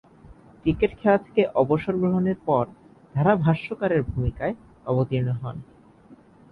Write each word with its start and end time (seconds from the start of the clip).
Cricket 0.61 0.91
খেলা 0.99 1.17
থেকে 1.17 1.41
অবসর 1.55 1.93
গ্রহণের 1.97 2.37
পর 2.45 2.63
ধারাভাষ্যকারের 3.15 4.01
ভূমিকায় 4.03 4.55
অবতীর্ণ 4.85 5.29
হন। 5.41 5.55